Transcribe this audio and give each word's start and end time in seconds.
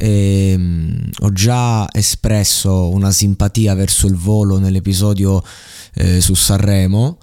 e, 0.00 0.54
um, 0.56 1.10
ho 1.18 1.32
già 1.32 1.86
espresso 1.92 2.88
una 2.88 3.10
simpatia 3.10 3.74
verso 3.74 4.06
il 4.06 4.16
volo 4.16 4.58
nell'episodio 4.58 5.42
eh, 5.94 6.22
su 6.22 6.34
Sanremo. 6.34 7.18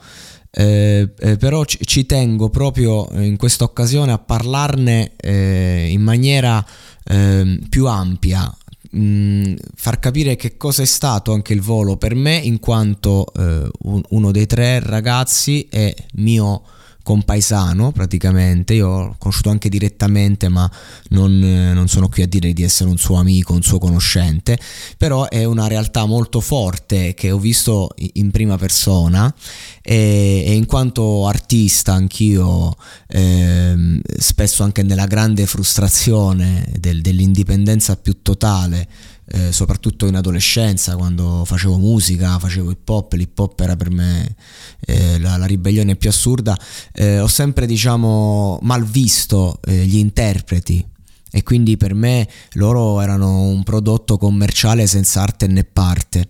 Eh, 0.52 1.10
eh, 1.18 1.38
però 1.38 1.66
ci, 1.66 1.80
ci, 1.82 2.06
tengo 2.06 2.50
proprio 2.50 3.08
in 3.14 3.36
questa 3.36 3.64
occasione 3.64 4.12
a 4.12 4.18
parlarne 4.18 5.12
eh, 5.18 5.88
in 5.90 6.02
maniera 6.02 6.66
ehm, 7.04 7.68
più 7.70 7.88
ampia, 7.88 8.56
mh, 8.92 9.00
mm, 9.00 9.54
far 9.76 10.00
capire 10.00 10.36
che 10.36 10.58
cosa 10.58 10.84
è 10.84 10.86
stato 10.86 11.34
anche 11.34 11.54
il 11.54 11.62
volo 11.62 11.98
per 11.98 12.16
me 12.16 12.36
in 12.36 12.60
quanto 12.60 13.32
eh, 13.36 13.70
un, 13.82 14.02
uno 14.10 14.32
dei 14.32 14.46
tre 14.46 14.80
ragazzi 14.80 15.68
è 15.70 15.94
mio 16.14 16.64
compaesano 17.08 17.94
praticamente, 17.94 18.74
io 18.74 18.90
ho 18.90 19.16
conosciuto 19.18 19.50
anche 19.50 19.70
direttamente 19.70 20.50
ma 20.50 20.70
non, 21.12 21.40
non, 21.40 21.88
sono 21.88 22.10
qui 22.10 22.24
a 22.24 22.28
dire 22.28 22.52
di 22.52 22.64
essere 22.64 22.90
un 22.90 22.98
suo 22.98 23.16
amico, 23.16 23.54
un 23.54 23.62
suo 23.62 23.80
conoscente, 23.80 24.60
però 24.98 25.30
è 25.30 25.46
una 25.46 25.68
realtà 25.68 26.04
molto 26.04 26.42
forte 26.42 27.14
che 27.14 27.32
ho 27.32 27.40
visto 27.40 27.92
in 27.96 28.30
prima 28.32 28.58
persona. 28.58 29.34
E, 29.82 30.44
e 30.46 30.54
in 30.54 30.66
quanto 30.66 31.28
artista 31.28 31.94
anch'io 31.94 32.76
eh, 33.08 34.02
spesso 34.18 34.64
anche 34.64 34.84
nella 34.84 35.06
grande 35.06 35.46
frustrazione 35.46 36.70
del, 36.78 37.00
dell'indipendenza 37.00 37.96
più 37.96 38.22
totale 38.22 38.86
eh, 39.30 39.52
soprattutto 39.52 40.06
in 40.08 40.16
adolescenza 40.16 40.96
quando 40.96 41.44
facevo 41.46 41.78
musica, 41.78 42.40
facevo 42.40 42.72
hip 42.72 42.88
hop, 42.88 43.14
l'hip 43.14 43.38
hop 43.38 43.60
era 43.60 43.76
per 43.76 43.90
me 43.90 44.36
eh, 44.80 45.20
la, 45.20 45.38
la, 45.38 45.46
ribellione 45.46 45.96
più 45.96 46.10
assurda, 46.10 46.58
eh, 46.94 47.20
ho 47.20 47.28
sempre 47.28 47.66
diciamo 47.66 48.60
mal 48.62 48.86
visto 48.86 49.60
eh, 49.66 49.86
gli 49.86 49.98
interpreti 49.98 50.86
e 51.30 51.44
quindi 51.44 51.76
per 51.76 51.94
me 51.94 52.28
loro 52.54 53.02
erano 53.02 53.42
un 53.42 53.64
prodotto 53.64 54.18
commerciale 54.18 54.88
senza 54.88 55.22
arte 55.22 55.48
né 55.48 55.64
parte. 55.66 56.30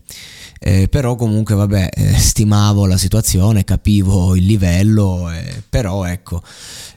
Eh, 0.59 0.88
però 0.88 1.16
comunque 1.16 1.56
vabbè 1.56 1.90
eh, 1.94 2.13
stimavo 2.13 2.85
la 2.85 2.97
situazione, 2.97 3.63
capivo 3.63 4.35
il 4.35 4.45
livello, 4.45 5.31
eh, 5.31 5.62
però 5.69 6.03
ecco 6.06 6.41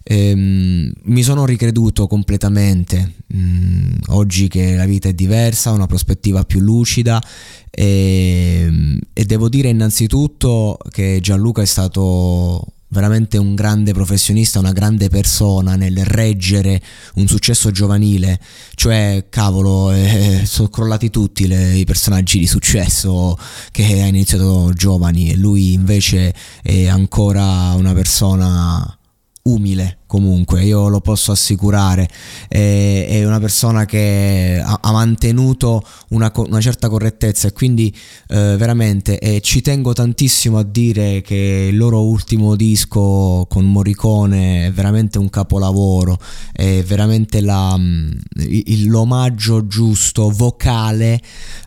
ehm, 0.02 0.92
mi 1.04 1.22
sono 1.22 1.44
ricreduto 1.44 2.06
completamente. 2.06 3.14
Mm, 3.34 3.92
oggi 4.08 4.48
che 4.48 4.74
la 4.74 4.84
vita 4.84 5.08
è 5.08 5.12
diversa, 5.12 5.70
ho 5.70 5.74
una 5.74 5.86
prospettiva 5.86 6.44
più 6.44 6.60
lucida 6.60 7.22
e, 7.70 8.64
ehm, 8.66 8.98
e 9.12 9.24
devo 9.24 9.48
dire 9.48 9.68
innanzitutto 9.68 10.78
che 10.90 11.18
Gianluca 11.20 11.62
è 11.62 11.66
stato 11.66 12.74
veramente 12.90 13.38
un 13.38 13.54
grande 13.54 13.92
professionista, 13.92 14.58
una 14.58 14.72
grande 14.72 15.08
persona 15.08 15.76
nel 15.76 16.04
reggere 16.04 16.80
un 17.14 17.26
successo 17.26 17.70
giovanile, 17.70 18.38
cioè 18.74 19.26
cavolo, 19.28 19.90
eh, 19.92 20.42
sono 20.44 20.68
crollati 20.68 21.10
tutti 21.10 21.46
le, 21.46 21.76
i 21.76 21.84
personaggi 21.84 22.38
di 22.38 22.46
successo 22.46 23.36
che 23.70 24.02
ha 24.02 24.06
iniziato 24.06 24.72
giovani. 24.74 25.30
E 25.30 25.36
lui 25.36 25.72
invece 25.72 26.34
è 26.62 26.86
ancora 26.86 27.72
una 27.74 27.92
persona 27.92 28.94
umile 29.42 30.00
comunque, 30.10 30.64
io 30.64 30.88
lo 30.88 31.00
posso 31.00 31.30
assicurare, 31.30 32.08
è, 32.48 33.06
è 33.08 33.24
una 33.24 33.38
persona 33.38 33.84
che 33.84 34.60
ha, 34.60 34.78
ha 34.82 34.90
mantenuto 34.90 35.84
una, 36.08 36.32
una, 36.34 36.60
certa 36.60 36.88
correttezza 36.88 37.46
e 37.46 37.52
quindi 37.52 37.96
eh, 38.26 38.56
veramente 38.58 39.20
eh, 39.20 39.40
ci 39.40 39.60
tengo 39.60 39.92
tantissimo 39.92 40.58
a 40.58 40.64
dire 40.64 41.22
che 41.22 41.68
il 41.70 41.76
loro 41.76 42.02
ultimo 42.02 42.56
disco 42.56 43.46
con 43.48 43.70
Morricone 43.70 44.66
è 44.66 44.72
veramente 44.72 45.18
un 45.18 45.30
capolavoro, 45.30 46.18
è 46.52 46.82
veramente 46.82 47.40
la, 47.40 47.76
mm, 47.78 48.10
il, 48.48 48.88
l'omaggio 48.88 49.68
giusto, 49.68 50.28
vocale 50.30 51.20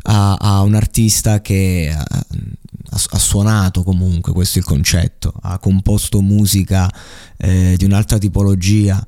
a, 0.03 0.35
a 0.35 0.62
un 0.63 0.75
artista 0.75 1.39
che... 1.39 1.95
A, 1.97 2.25
ha, 2.93 3.17
suonato 3.17 3.83
comunque, 3.83 4.33
questo 4.33 4.57
è 4.57 4.61
il 4.61 4.67
concetto, 4.67 5.33
ha 5.41 5.57
composto 5.59 6.21
musica 6.21 6.89
eh, 7.37 7.75
di 7.77 7.85
un'altra 7.85 8.17
tipologia. 8.17 9.03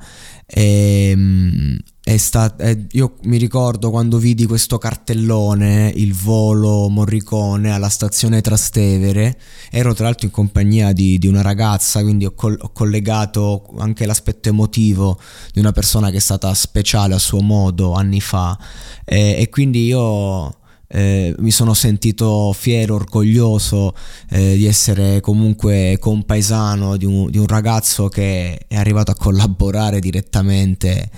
E, 0.46 1.10
ehm, 1.12 1.78
è 2.04 2.18
stat- 2.18 2.62
è, 2.62 2.78
io 2.92 3.16
mi 3.24 3.38
ricordo 3.38 3.90
quando 3.90 4.20
vidi 4.20 4.46
questo 4.46 4.78
cartellone, 4.78 5.92
il 5.96 6.14
volo 6.14 6.88
Morricone 6.88 7.72
alla 7.72 7.90
stazione 7.90 8.42
Trastevere, 8.42 9.40
ero 9.72 9.94
tra 9.96 10.06
l'altro 10.06 10.28
in 10.28 10.32
compagnia 10.32 10.94
di, 10.94 11.18
di 11.18 11.26
una 11.26 11.42
ragazza, 11.42 12.04
quindi 12.04 12.26
ho, 12.26 12.34
col- 12.36 12.60
ho, 12.62 12.72
collegato 12.72 13.74
anche 13.80 14.06
l'aspetto 14.06 14.50
emotivo 14.50 15.20
di 15.52 15.60
una 15.60 15.72
persona 15.72 16.12
che 16.12 16.18
è 16.18 16.20
stata 16.20 16.54
speciale 16.54 17.16
a 17.16 17.20
suo 17.20 17.42
modo 17.42 17.94
anni 17.94 18.22
fa 18.22 18.56
e, 19.04 19.38
e 19.40 19.50
quindi 19.50 19.86
io 19.86 20.58
eh, 20.88 21.34
mi 21.40 21.52
sono 21.52 21.74
sentito 21.74 22.54
fiero, 22.54 22.96
orgoglioso 22.96 23.94
eh, 24.30 24.56
di 24.56 24.66
essere 24.66 25.20
comunque 25.20 25.98
compaesano 26.00 26.98
di 26.98 27.06
un, 27.06 27.30
di 27.30 27.38
un, 27.38 27.48
ragazzo 27.48 28.08
che 28.08 28.66
è 28.68 28.76
arrivato 28.76 29.12
a 29.12 29.16
collaborare 29.16 30.00
direttamente 30.00 31.10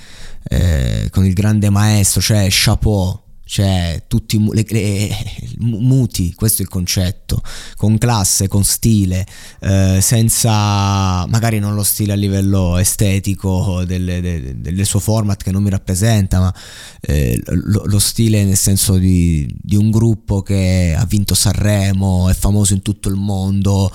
eh, 0.49 1.09
con 1.11 1.25
il 1.25 1.33
grande 1.33 1.69
maestro, 1.69 2.21
cioè 2.21 2.47
chapeau 2.49 3.25
cioè 3.47 4.03
tutti 4.07 4.45
le, 4.51 4.65
le, 4.67 5.09
muti, 5.59 6.33
questo 6.33 6.61
è 6.61 6.65
il 6.65 6.69
concetto, 6.69 7.41
con 7.77 7.97
classe, 7.97 8.49
con 8.49 8.65
stile, 8.65 9.25
eh, 9.61 9.99
senza 10.01 11.25
magari 11.27 11.57
non 11.59 11.73
lo 11.73 11.83
stile 11.83 12.11
a 12.11 12.17
livello 12.17 12.77
estetico 12.77 13.85
del, 13.85 14.03
del, 14.03 14.55
del, 14.57 14.85
suo 14.85 14.99
format 14.99 15.41
che 15.41 15.51
non 15.51 15.63
mi 15.63 15.69
rappresenta, 15.69 16.39
ma 16.39 16.53
eh, 16.99 17.41
lo, 17.45 17.83
lo, 17.85 17.99
stile 17.99 18.43
nel 18.43 18.57
senso 18.57 18.97
di, 18.97 19.49
di 19.61 19.77
un 19.77 19.91
gruppo 19.91 20.41
che 20.41 20.93
ha 20.95 21.05
vinto 21.05 21.33
Sanremo, 21.33 22.27
è 22.27 22.33
famoso 22.33 22.73
in 22.73 22.81
tutto 22.81 23.07
il 23.07 23.15
mondo 23.15 23.89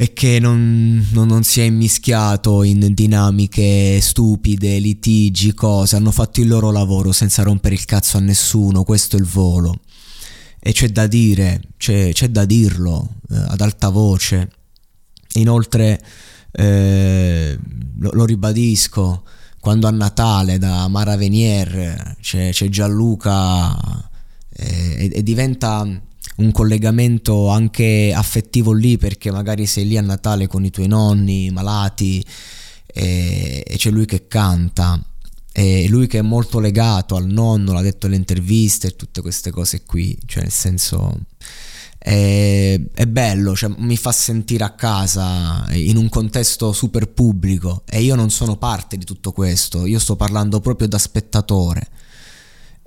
e 0.00 0.12
che 0.12 0.38
non, 0.38 1.08
non, 1.10 1.26
non, 1.26 1.42
si 1.42 1.60
è 1.60 1.64
immischiato 1.64 2.62
in 2.62 2.94
dinamiche 2.94 4.00
stupide, 4.00 4.78
litigi, 4.78 5.52
cose, 5.54 5.96
hanno 5.96 6.12
fatto 6.12 6.40
il 6.40 6.46
loro 6.46 6.70
lavoro 6.70 7.10
senza 7.10 7.42
rompere 7.42 7.74
il 7.74 7.84
cazzo 7.84 8.16
a 8.16 8.20
nessuno, 8.20 8.84
questo 8.84 9.16
è 9.16 9.18
il 9.18 9.26
volo. 9.26 9.80
E 10.60 10.70
c'è 10.70 10.90
da 10.90 11.08
dire, 11.08 11.62
c'è, 11.76 12.12
c'è 12.12 12.28
da 12.28 12.44
dirlo 12.44 13.14
eh, 13.28 13.34
ad 13.48 13.60
alta 13.60 13.88
voce. 13.88 14.48
Inoltre, 15.34 16.00
eh, 16.52 17.58
lo, 17.98 18.10
lo, 18.12 18.24
ribadisco, 18.24 19.24
quando 19.58 19.88
a 19.88 19.90
Natale 19.90 20.58
da 20.58 20.86
Mara 20.86 21.16
Venier 21.16 22.16
c'è, 22.20 22.50
c'è 22.52 22.68
Gianluca 22.68 23.76
eh, 24.52 24.94
e, 24.96 25.10
e 25.12 25.22
diventa 25.24 25.84
un 26.38 26.52
collegamento 26.52 27.48
anche 27.48 28.12
affettivo 28.14 28.72
lì 28.72 28.96
perché 28.96 29.30
magari 29.30 29.66
sei 29.66 29.86
lì 29.86 29.96
a 29.96 30.02
Natale 30.02 30.46
con 30.46 30.64
i 30.64 30.70
tuoi 30.70 30.86
nonni 30.86 31.50
malati 31.50 32.24
e, 32.86 33.62
e 33.66 33.76
c'è 33.76 33.90
lui 33.90 34.06
che 34.06 34.26
canta. 34.28 35.02
E 35.52 35.88
lui 35.88 36.06
che 36.06 36.18
è 36.18 36.22
molto 36.22 36.60
legato 36.60 37.16
al 37.16 37.26
nonno, 37.26 37.72
l'ha 37.72 37.82
detto 37.82 38.06
nelle 38.06 38.18
interviste 38.18 38.88
e 38.88 38.96
tutte 38.96 39.20
queste 39.20 39.50
cose 39.50 39.82
qui, 39.82 40.16
cioè 40.24 40.44
nel 40.44 40.52
senso 40.52 41.18
è, 41.98 42.80
è 42.94 43.06
bello, 43.06 43.56
cioè, 43.56 43.74
mi 43.78 43.96
fa 43.96 44.12
sentire 44.12 44.62
a 44.62 44.70
casa 44.70 45.66
in 45.72 45.96
un 45.96 46.08
contesto 46.08 46.72
super 46.72 47.08
pubblico. 47.08 47.82
E 47.88 48.02
io 48.02 48.14
non 48.14 48.30
sono 48.30 48.56
parte 48.56 48.96
di 48.96 49.04
tutto 49.04 49.32
questo, 49.32 49.84
io 49.84 49.98
sto 49.98 50.16
parlando 50.16 50.60
proprio 50.60 50.86
da 50.86 50.98
spettatore. 50.98 51.88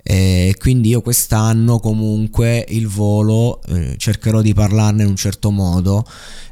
E 0.02 0.54
quindi 0.58 0.88
io 0.88 1.00
quest'anno 1.00 1.78
comunque 1.78 2.64
il 2.68 2.88
volo 2.88 3.62
eh, 3.62 3.94
cercherò 3.96 4.40
di 4.40 4.52
parlarne 4.52 5.02
in 5.04 5.08
un 5.08 5.16
certo 5.16 5.50
modo 5.50 6.04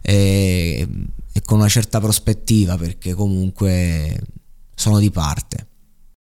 e, 0.03 0.87
e 1.33 1.43
con 1.45 1.59
una 1.59 1.69
certa 1.69 2.01
prospettiva 2.01 2.77
perché 2.77 3.15
comunque 3.15 4.21
sono 4.75 4.99
di 4.99 5.11
parte. 5.11 5.70